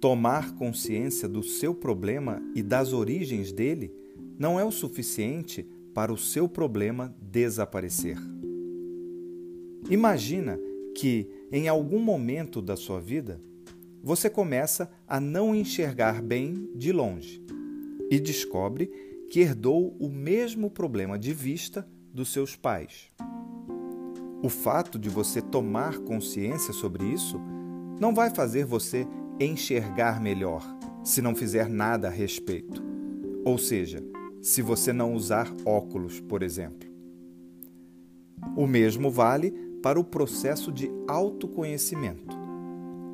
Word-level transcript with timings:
tomar 0.00 0.54
consciência 0.54 1.28
do 1.28 1.42
seu 1.42 1.74
problema 1.74 2.42
e 2.54 2.62
das 2.62 2.92
origens 2.92 3.52
dele 3.52 3.92
não 4.38 4.58
é 4.58 4.64
o 4.64 4.70
suficiente 4.70 5.66
para 5.92 6.12
o 6.12 6.16
seu 6.16 6.48
problema 6.48 7.14
desaparecer. 7.20 8.16
Imagina 9.90 10.58
que, 10.94 11.28
em 11.50 11.66
algum 11.66 11.98
momento 11.98 12.62
da 12.62 12.76
sua 12.76 13.00
vida, 13.00 13.40
você 14.02 14.30
começa 14.30 14.90
a 15.06 15.18
não 15.18 15.54
enxergar 15.54 16.22
bem 16.22 16.70
de 16.74 16.92
longe 16.92 17.42
e 18.10 18.20
descobre 18.20 18.90
que 19.30 19.40
herdou 19.40 19.96
o 19.98 20.08
mesmo 20.08 20.70
problema 20.70 21.18
de 21.18 21.32
vista 21.32 21.86
dos 22.12 22.32
seus 22.32 22.54
pais. 22.54 23.10
O 24.42 24.48
fato 24.48 24.98
de 24.98 25.08
você 25.08 25.42
tomar 25.42 25.98
consciência 25.98 26.72
sobre 26.72 27.04
isso 27.04 27.40
não 28.00 28.14
vai 28.14 28.30
fazer 28.30 28.64
você 28.64 29.06
enxergar 29.40 30.20
melhor 30.20 30.62
se 31.04 31.22
não 31.22 31.34
fizer 31.34 31.68
nada 31.68 32.08
a 32.08 32.10
respeito. 32.10 32.82
Ou 33.44 33.56
seja, 33.56 34.02
se 34.42 34.62
você 34.62 34.92
não 34.92 35.14
usar 35.14 35.52
óculos, 35.64 36.20
por 36.20 36.42
exemplo. 36.42 36.88
O 38.56 38.66
mesmo 38.66 39.10
vale 39.10 39.50
para 39.82 39.98
o 39.98 40.04
processo 40.04 40.72
de 40.72 40.90
autoconhecimento. 41.06 42.36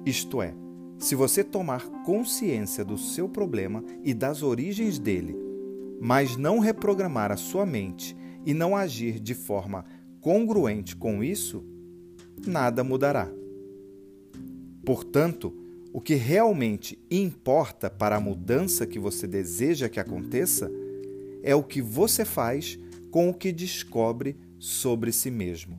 Isto 0.05 0.43
é, 0.43 0.55
se 0.99 1.15
você 1.15 1.43
tomar 1.43 1.87
consciência 2.05 2.85
do 2.85 2.97
seu 2.97 3.29
problema 3.29 3.85
e 4.03 4.15
das 4.15 4.43
origens 4.43 4.99
dele, 4.99 5.37
mas 6.01 6.37
não 6.37 6.59
reprogramar 6.59 7.31
a 7.33 7.37
sua 7.37 7.65
mente 7.65 8.17
e 8.45 8.53
não 8.53 8.77
agir 8.77 9.19
de 9.19 9.35
forma 9.35 9.85
congruente 10.21 10.97
com 10.97 11.23
isso, 11.23 11.65
nada 12.47 12.83
mudará. 12.85 13.31
Portanto, 14.85 15.64
o 15.95 16.01
que 16.01 16.17
realmente 16.17 16.99
importa 17.09 17.89
para 17.89 18.17
a 18.17 18.21
mudança 18.21 18.85
que 18.85 18.99
você 18.99 19.29
deseja 19.29 19.89
que 19.89 20.01
aconteça 20.01 20.69
é 21.41 21.55
o 21.55 21.63
que 21.63 21.81
você 21.81 22.25
faz 22.25 22.77
com 23.13 23.31
o 23.31 23.33
que 23.33 23.53
descobre 23.53 24.37
sobre 24.59 25.13
si 25.13 25.31
mesmo. 25.31 25.77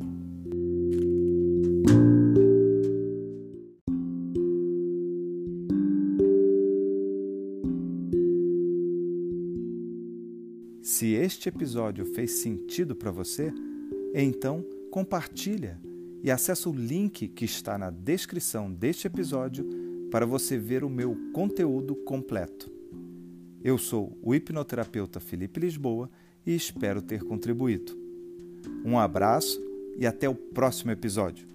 Se 10.81 11.11
este 11.11 11.49
episódio 11.49 12.05
fez 12.05 12.31
sentido 12.39 12.95
para 12.95 13.11
você, 13.11 13.53
então, 14.13 14.65
compartilha 14.89 15.77
e 16.23 16.31
acesse 16.31 16.69
o 16.69 16.71
link 16.71 17.27
que 17.27 17.43
está 17.43 17.77
na 17.77 17.89
descrição 17.89 18.71
deste 18.71 19.07
episódio 19.07 19.84
para 20.15 20.25
você 20.25 20.57
ver 20.57 20.81
o 20.85 20.89
meu 20.89 21.13
conteúdo 21.33 21.93
completo. 21.93 22.71
Eu 23.61 23.77
sou 23.77 24.17
o 24.23 24.33
hipnoterapeuta 24.33 25.19
Felipe 25.19 25.59
Lisboa 25.59 26.09
e 26.45 26.55
espero 26.55 27.01
ter 27.01 27.21
contribuído. 27.21 27.91
Um 28.85 28.97
abraço 28.97 29.61
e 29.97 30.07
até 30.07 30.29
o 30.29 30.33
próximo 30.33 30.91
episódio. 30.91 31.54